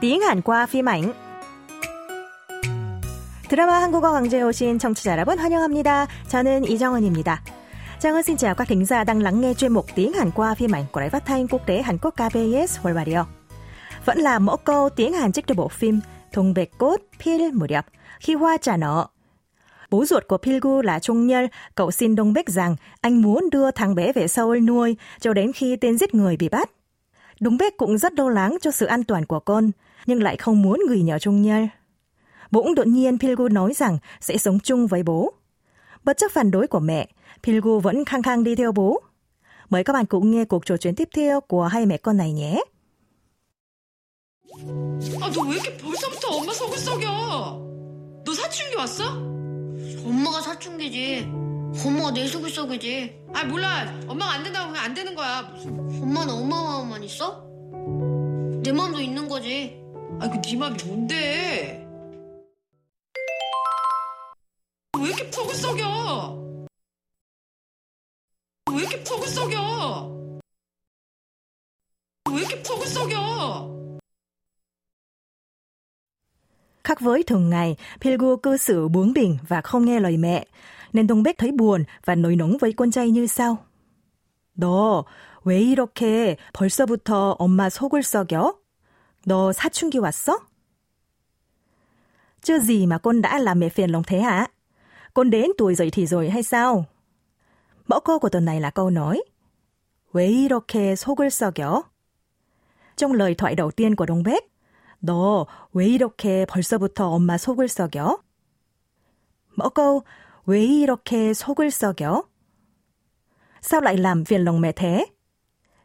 tiếng 0.00 0.20
Hàn 0.20 0.42
qua 0.42 0.66
phim 0.66 0.88
ảnh. 0.88 1.12
드라마 3.48 3.80
한국어 3.82 4.12
강좌에 4.12 4.42
오신 4.42 4.78
청취자 4.78 5.12
여러분 5.12 5.38
환영합니다. 5.38 6.06
저는 6.28 6.64
이정은입니다. 6.64 7.42
Trang 7.98 8.22
xin 8.22 8.36
chào 8.36 8.54
các 8.54 8.68
thính 8.68 8.84
giả 8.84 9.04
đang 9.04 9.22
lắng 9.22 9.40
nghe 9.40 9.54
chuyên 9.54 9.72
mục 9.72 9.86
tiếng 9.94 10.12
Hàn 10.12 10.30
qua 10.30 10.54
phim 10.54 10.74
ảnh 10.74 10.84
của 10.92 11.00
Đài 11.00 11.10
Phát 11.10 11.26
thanh 11.26 11.48
Quốc 11.48 11.66
tế 11.66 11.82
Hàn 11.82 11.98
Quốc 11.98 12.14
KBS 12.14 12.78
World 12.82 12.94
Radio. 12.94 13.26
Vẫn 14.04 14.18
là 14.18 14.38
mẫu 14.38 14.56
câu 14.56 14.88
tiếng 14.88 15.12
Hàn 15.12 15.32
trích 15.32 15.46
từ 15.46 15.54
bộ 15.54 15.68
phim 15.68 16.00
Thùng 16.32 16.54
Bạch 16.54 16.68
Cốt 16.78 16.96
Pil 17.24 17.42
Muriap 17.52 17.86
khi 18.20 18.34
hoa 18.34 18.56
trả 18.56 18.76
nợ. 18.76 19.06
Bố 19.90 20.04
ruột 20.04 20.28
của 20.28 20.38
Pilgu 20.38 20.82
là 20.82 20.98
Trung 20.98 21.26
Nhal, 21.26 21.44
cậu 21.74 21.90
xin 21.90 22.14
Đông 22.14 22.32
Bích 22.32 22.48
rằng 22.48 22.76
anh 23.00 23.22
muốn 23.22 23.50
đưa 23.52 23.70
thằng 23.70 23.94
bé 23.94 24.12
về 24.12 24.28
Seoul 24.28 24.60
nuôi 24.60 24.96
cho 25.20 25.32
đến 25.32 25.52
khi 25.52 25.76
tên 25.76 25.98
giết 25.98 26.14
người 26.14 26.36
bị 26.36 26.48
bắt. 26.48 26.70
Đông 27.40 27.56
Bích 27.56 27.76
cũng 27.76 27.98
rất 27.98 28.14
lo 28.14 28.28
lắng 28.28 28.56
cho 28.60 28.70
sự 28.70 28.86
an 28.86 29.04
toàn 29.04 29.26
của 29.26 29.40
con, 29.40 29.70
nhưng 30.06 30.22
lại 30.22 30.36
không 30.36 30.62
muốn 30.62 30.80
gửi 30.88 31.02
nhờ 31.02 31.18
Trung 31.18 31.42
Nhal. 31.42 31.64
Bỗng 32.50 32.74
đột 32.74 32.86
nhiên 32.86 33.18
Pilgu 33.18 33.48
nói 33.48 33.72
rằng 33.74 33.98
sẽ 34.20 34.36
sống 34.36 34.58
chung 34.60 34.86
với 34.86 35.02
bố. 35.02 35.32
Bất 36.04 36.16
chấp 36.16 36.30
phản 36.32 36.50
đối 36.50 36.66
của 36.66 36.80
mẹ, 36.80 37.08
Pilgu 37.42 37.80
vẫn 37.80 38.04
khăng 38.04 38.22
khăng 38.22 38.44
đi 38.44 38.54
theo 38.54 38.72
bố. 38.72 39.00
Mời 39.68 39.84
các 39.84 39.92
bạn 39.92 40.06
cùng 40.06 40.30
nghe 40.30 40.44
cuộc 40.44 40.66
trò 40.66 40.76
chuyện 40.76 40.94
tiếp 40.94 41.08
theo 41.14 41.40
của 41.40 41.64
hai 41.64 41.86
mẹ 41.86 41.96
con 41.96 42.16
này 42.16 42.32
nhé. 42.32 42.60
아, 45.20 45.28
너 45.30 45.42
왜 45.42 45.56
이렇게 45.56 45.76
벌써부터 45.76 46.28
엄마 46.36 46.52
속을 46.52 46.78
썩여? 46.78 47.06
너 48.24 48.32
사춘기 48.32 48.74
왔어? 48.76 49.04
엄마가 50.06 50.40
사춘기지. 50.40 51.26
엄마가 51.79 52.11
내 52.11 52.27
속을 52.27 52.49
썩이지. 52.49 53.27
아, 53.33 53.43
몰라. 53.45 53.85
엄마가 54.07 54.33
안 54.33 54.43
된다고 54.43 54.69
그냥 54.71 54.85
안 54.85 54.93
되는 54.93 55.15
거야. 55.15 55.39
엄마는 55.65 56.33
엄마 56.33 56.61
마음만 56.61 57.03
있어? 57.03 57.43
내 58.63 58.71
마음도 58.71 58.99
있는 58.99 59.27
거지. 59.27 59.81
아, 60.19 60.29
그네 60.29 60.55
맘이 60.57 60.83
뭔데? 60.83 61.87
왜 64.99 65.07
이렇게 65.07 65.31
속을 65.31 65.55
썩여? 65.55 66.67
왜 68.71 68.77
이렇게 68.77 69.03
속을 69.03 69.27
썩여? 69.27 70.39
왜 72.29 72.41
이렇게 72.41 72.63
속을 72.63 72.87
썩여? 72.87 73.71
Khác 76.83 76.99
với 76.99 77.23
thường 77.23 77.49
ngày, 77.49 77.75
Pilgu 78.01 78.37
cư 78.37 78.57
xử 78.57 78.87
bướng 78.87 79.13
bỉnh 79.13 79.37
và 79.47 79.61
không 79.61 79.85
nghe 79.85 79.99
lời 79.99 80.17
mẹ, 80.17 80.45
nên 80.92 81.06
Đông 81.06 81.22
Bách 81.22 81.38
thấy 81.38 81.52
buồn 81.52 81.84
và 82.04 82.14
nổi 82.14 82.36
nóng 82.36 82.56
với 82.60 82.72
con 82.72 82.90
trai 82.90 83.10
như 83.10 83.26
sau. 83.26 83.56
너 84.56 85.04
왜 85.46 85.60
이렇게 85.60 86.36
벌써부터 86.52 87.36
엄마 87.38 87.68
속을 87.68 88.02
썩여? 88.02 88.58
너 89.26 89.52
사춘기 89.52 89.98
왔어? 89.98 90.38
Chưa 92.42 92.58
gì 92.58 92.86
mà 92.86 92.98
con 92.98 93.22
đã 93.22 93.38
làm 93.38 93.60
mẹ 93.60 93.68
phiền 93.68 93.90
lòng 93.90 94.02
thế 94.06 94.20
hả? 94.20 94.46
Con 95.14 95.30
đến 95.30 95.50
tuổi 95.58 95.74
dậy 95.74 95.90
thì 95.90 96.06
rồi 96.06 96.30
hay 96.30 96.42
sao? 96.42 96.84
Mẫu 97.86 98.00
câu 98.00 98.18
của 98.18 98.28
tuần 98.28 98.44
này 98.44 98.60
là 98.60 98.70
câu 98.70 98.90
nói 98.90 99.22
왜 100.12 100.26
이렇게 100.30 100.94
속을 100.96 101.30
썩여? 101.30 101.82
Trong 102.96 103.12
lời 103.12 103.34
thoại 103.34 103.54
đầu 103.54 103.70
tiên 103.70 103.94
của 103.94 104.06
Đông 104.06 104.22
Bách, 104.22 104.44
너 105.00 105.46
왜 105.72 105.86
이렇게 105.86 106.46
벌써부터 106.46 107.10
엄마 107.10 107.38
속을 107.38 107.68
썩여? 107.68 108.18
Mẫu 109.56 109.70
câu 109.70 110.02
왜 110.46 110.64
이렇게 110.64 111.32
속을 111.34 111.70
썩여? 111.70 112.22
Sao 113.60 113.80
lại 113.80 113.96
làm 113.96 114.24
phiền 114.24 114.44
lòng 114.44 114.60
mẹ 114.60 114.72
thế? 114.72 115.06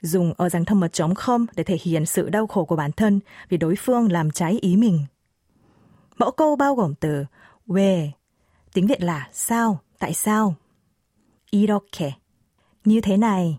Dùng 0.00 0.34
ở 0.36 0.48
dạng 0.48 0.64
thâm 0.64 0.80
mật 0.80 0.92
trống 0.92 1.14
không 1.14 1.46
để 1.56 1.64
thể 1.64 1.76
hiện 1.82 2.06
sự 2.06 2.28
đau 2.28 2.46
khổ 2.46 2.64
của 2.64 2.76
bản 2.76 2.92
thân 2.92 3.20
vì 3.48 3.56
đối 3.56 3.76
phương 3.76 4.12
làm 4.12 4.30
trái 4.30 4.58
ý 4.60 4.76
mình. 4.76 5.06
Mẫu 6.18 6.30
câu 6.30 6.56
bao 6.56 6.74
gồm 6.74 6.94
từ 6.94 7.24
왜, 7.66 8.10
tiếng 8.72 8.86
Việt 8.86 9.00
là 9.00 9.28
sao, 9.32 9.80
tại 9.98 10.14
sao. 10.14 10.54
이렇게, 11.50 12.10
như 12.84 13.00
thế 13.00 13.16
này. 13.16 13.58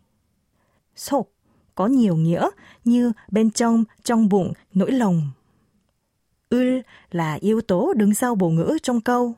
속, 0.95 1.33
có 1.75 1.88
nhiều 1.88 2.16
nghĩa 2.16 2.50
như 2.83 3.11
bên 3.31 3.51
trong, 3.51 3.83
trong 4.03 4.29
bụng, 4.29 4.53
nỗi 4.73 4.91
lòng. 4.91 5.31
을 6.50 6.81
là 7.11 7.33
yếu 7.33 7.61
tố 7.61 7.94
đứng 7.94 8.13
sau 8.13 8.35
bổ 8.35 8.50
ngữ 8.50 8.78
trong 8.83 9.01
câu. 9.01 9.33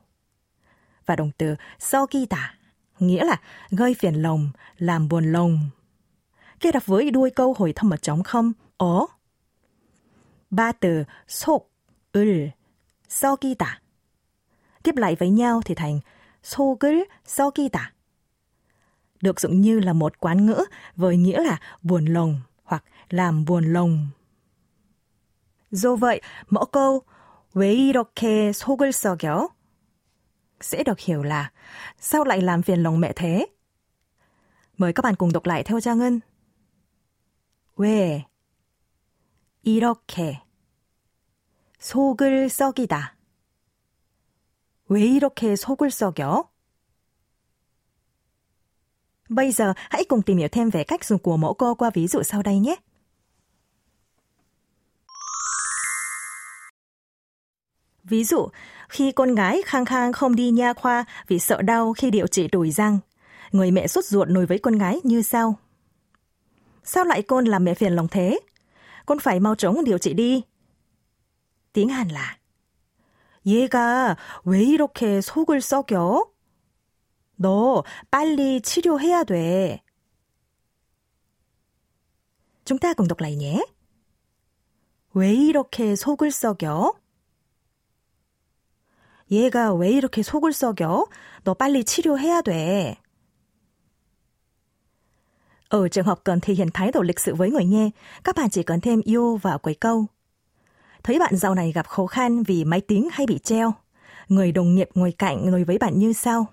Và 1.05 1.15
động 1.15 1.31
từ 1.37 1.55
썩이다, 1.79 2.55
nghĩa 2.99 3.25
là 3.25 3.41
gây 3.69 3.93
phiền 3.93 4.15
lòng, 4.15 4.51
làm 4.77 5.07
buồn 5.07 5.31
lòng. 5.31 5.69
Kết 6.59 6.73
hợp 6.73 6.85
với 6.85 7.11
đuôi 7.11 7.29
câu 7.29 7.53
hồi 7.57 7.73
thâm 7.73 7.89
mật 7.89 8.01
trống 8.01 8.23
không, 8.23 8.53
ó. 8.77 9.07
Ba 10.49 10.71
từ 10.71 11.03
속, 11.27 11.71
을, 12.13 12.51
썩이다. 13.09 13.81
Tiếp 14.83 14.95
lại 14.95 15.15
với 15.15 15.29
nhau 15.29 15.61
thì 15.65 15.75
thành 15.75 15.99
속을 16.43 17.05
썩이다. 17.25 17.93
Được 19.21 19.39
dụng 19.39 19.61
như 19.61 19.79
là 19.79 19.93
một 19.93 20.19
quán 20.19 20.45
ngữ 20.45 20.65
với 20.95 21.17
nghĩa 21.17 21.43
là 21.43 21.59
buồn 21.81 22.05
lòng 22.05 22.41
hoặc 22.63 22.83
làm 23.09 23.45
buồn 23.45 23.73
lòng. 23.73 24.07
Do 25.71 25.95
vậy, 25.95 26.21
mẫu 26.49 26.65
câu 26.65 27.01
왜 27.53 27.73
이렇게 27.73 28.51
속을 28.53 28.91
썩여? 28.91 29.49
sẽ 30.61 30.83
được 30.83 30.99
hiểu 30.99 31.23
là 31.23 31.51
sao 31.99 32.23
lại 32.23 32.41
làm 32.41 32.61
phiền 32.61 32.83
lòng 32.83 32.99
mẹ 32.99 33.13
thế? 33.15 33.45
Mời 34.77 34.93
các 34.93 35.01
bạn 35.01 35.15
cùng 35.15 35.33
đọc 35.33 35.45
lại 35.45 35.63
theo 35.63 35.79
Trang 35.79 35.99
Ngân. 35.99 36.19
왜 37.77 38.25
이렇게 39.63 40.41
속을 41.79 42.49
썩이다. 42.49 43.15
왜 44.89 45.05
이렇게 45.05 45.55
속을 45.55 45.91
썩여? 45.91 46.49
Bây 49.29 49.51
giờ 49.51 49.73
hãy 49.89 50.05
cùng 50.05 50.21
tìm 50.21 50.37
hiểu 50.37 50.47
thêm 50.47 50.69
về 50.69 50.83
cách 50.83 51.05
dùng 51.05 51.19
của 51.19 51.37
mẫu 51.37 51.53
câu 51.53 51.75
qua 51.75 51.89
ví 51.93 52.07
dụ 52.07 52.23
sau 52.23 52.41
đây 52.41 52.59
nhé. 52.59 52.75
Ví 58.11 58.23
dụ, 58.23 58.47
khi 58.89 59.11
con 59.11 59.35
gái 59.35 59.61
khăng 59.65 59.85
khăng 59.85 60.13
không 60.13 60.35
đi 60.35 60.51
nha 60.51 60.73
khoa 60.73 61.05
vì 61.27 61.39
sợ 61.39 61.61
đau 61.61 61.93
khi 61.93 62.11
điều 62.11 62.27
trị 62.27 62.47
đùi 62.47 62.71
răng, 62.71 62.99
người 63.51 63.71
mẹ 63.71 63.87
sốt 63.87 64.05
ruột 64.05 64.27
nói 64.27 64.45
với 64.45 64.59
con 64.59 64.77
gái 64.77 64.99
như 65.03 65.21
sau. 65.21 65.55
Sao 66.83 67.03
lại 67.03 67.21
con 67.21 67.45
làm 67.45 67.63
mẹ 67.63 67.73
phiền 67.73 67.93
lòng 67.93 68.07
thế? 68.07 68.39
Con 69.05 69.19
phải 69.19 69.39
mau 69.39 69.55
chóng 69.55 69.83
điều 69.83 69.97
trị 69.97 70.13
đi. 70.13 70.41
Tiếng 71.73 71.89
Hàn 71.89 72.07
là 72.07 72.37
얘가 73.45 74.17
왜 74.43 74.63
이렇게 74.63 75.21
속을 75.21 75.61
썩여? 75.61 76.25
너 77.37 77.83
빨리 78.11 78.61
치료해야 78.61 79.23
돼. 79.23 79.81
Chúng 82.65 82.77
ta 82.77 82.93
cùng 82.93 83.07
đọc 83.07 83.19
lại 83.19 83.35
nhé. 83.35 83.63
왜 85.13 85.33
이렇게 85.33 85.95
속을 85.95 86.31
썩여? 86.31 86.93
얘가 89.31 89.73
왜 89.73 89.91
이렇게 89.91 90.23
속을 90.23 90.53
썩여? 90.53 91.05
너 91.43 91.53
빨리 91.53 91.83
치료해야 91.83 92.41
돼. 92.41 92.97
Ở 95.69 95.87
trường 95.87 96.05
hợp 96.05 96.23
cần 96.23 96.39
thể 96.39 96.53
hiện 96.53 96.69
thái 96.73 96.91
độ 96.91 97.01
lịch 97.01 97.19
sự 97.19 97.35
với 97.35 97.51
người 97.51 97.65
nghe, 97.65 97.89
các 98.23 98.35
bạn 98.35 98.49
chỉ 98.49 98.63
cần 98.63 98.81
thêm 98.81 99.01
yêu 99.01 99.37
vào 99.37 99.57
cuối 99.59 99.73
câu. 99.73 100.05
Thấy 101.03 101.19
bạn 101.19 101.35
dạo 101.35 101.55
này 101.55 101.71
gặp 101.71 101.87
khó 101.87 102.05
khăn 102.05 102.43
vì 102.43 102.63
máy 102.63 102.81
tính 102.81 103.09
hay 103.11 103.25
bị 103.27 103.39
treo. 103.39 103.73
Người 104.27 104.51
đồng 104.51 104.75
nghiệp 104.75 104.89
ngồi 104.93 105.13
cạnh 105.17 105.51
nói 105.51 105.63
với 105.63 105.77
bạn 105.77 105.99
như 105.99 106.13
sau. 106.13 106.45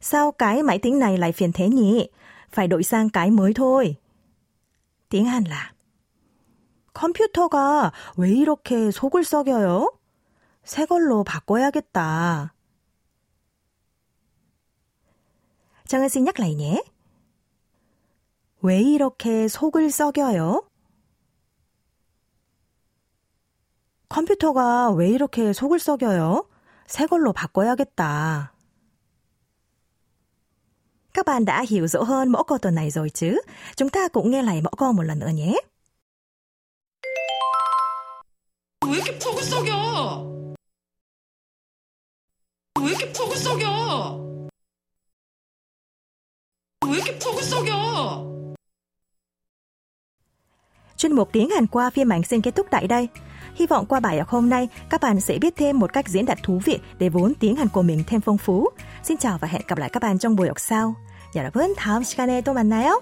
Sao 0.00 0.32
cái 0.32 0.62
máy 0.62 0.78
tính 0.78 0.98
này 0.98 1.18
lại 1.18 1.32
phiền 1.32 1.52
thế 1.52 1.68
nhỉ? 1.68 2.08
Phải 2.50 2.68
đổi 2.68 2.82
sang 2.82 3.10
cái 3.10 3.30
mới 3.30 3.54
thôi. 3.54 3.96
tiếng 5.14 5.24
Hàn 5.24 5.44
là 5.44 5.72
컴퓨터가 6.92 7.92
왜 8.16 8.30
이렇게 8.30 8.90
속을 8.90 9.22
썩여요? 9.22 9.88
새 10.69 10.85
걸로 10.85 11.23
바꿔야겠다. 11.23 12.53
정은 15.87 16.09
씨 16.09 16.21
nhắc 16.21 16.39
lại 16.39 16.53
nhé. 16.53 16.83
왜 18.61 18.79
이렇게 18.79 19.47
속을 19.47 19.89
썩여요? 19.89 20.69
컴퓨터가 24.09 24.91
왜 24.91 25.09
이렇게 25.09 25.53
속을 25.53 25.79
썩여요? 25.79 26.47
새 26.85 27.07
걸로 27.07 27.33
바꿔야겠다. 27.33 28.53
Các 31.13 31.25
bạn 31.25 31.45
đã 31.45 31.65
hiểu 31.67 31.87
rõ 31.87 32.03
hơn 32.03 32.29
mẫu 32.29 32.43
câu 32.43 32.59
tuần 32.59 32.75
này 32.75 32.91
rồi 32.91 33.09
chứ? 33.09 33.41
Chúng 33.75 33.89
ta 33.89 34.07
cũng 34.07 34.29
nghe 34.29 34.43
lại 34.43 34.61
mẫu 34.61 34.73
câu 34.77 34.93
một 34.93 35.03
lần 35.03 35.19
nữa 35.19 35.29
nhé. 35.33 35.55
왜 38.85 38.97
이렇게 38.97 39.19
속을 39.19 39.43
썩여? 39.43 40.38
왜 42.98 42.98
이렇게 42.98 43.14
속을 43.14 43.36
썩여? 43.36 44.48
왜 46.86 46.92
이렇게 46.92 47.20
속을 47.20 47.42
썩여? 47.42 48.24
Chuyên 50.96 51.12
mục 51.12 51.32
tiếng 51.32 51.50
Hàn 51.50 51.66
qua 51.66 51.90
phim 51.90 52.12
ảnh 52.12 52.22
xin 52.22 52.40
kết 52.40 52.54
thúc 52.54 52.66
tại 52.70 52.86
đây. 52.86 53.08
Hy 53.54 53.66
vọng 53.66 53.86
qua 53.86 54.00
bài 54.00 54.18
học 54.18 54.28
hôm 54.28 54.50
nay, 54.50 54.68
các 54.90 55.00
bạn 55.00 55.20
sẽ 55.20 55.38
biết 55.38 55.56
thêm 55.56 55.78
một 55.78 55.92
cách 55.92 56.08
diễn 56.08 56.26
đạt 56.26 56.38
thú 56.42 56.60
vị 56.64 56.78
để 56.98 57.08
vốn 57.08 57.32
tiếng 57.40 57.56
Hàn 57.56 57.68
của 57.68 57.82
mình 57.82 58.02
thêm 58.06 58.20
phong 58.20 58.38
phú. 58.38 58.68
Xin 59.02 59.16
chào 59.16 59.38
và 59.38 59.48
hẹn 59.48 59.62
gặp 59.68 59.78
lại 59.78 59.90
các 59.92 60.02
bạn 60.02 60.18
trong 60.18 60.36
buổi 60.36 60.48
học 60.48 60.60
sau. 60.60 60.94
여러분, 61.34 61.74
다음 61.74 62.04
시간에 62.04 62.42
또 62.42 62.52
만나요. 62.52 63.00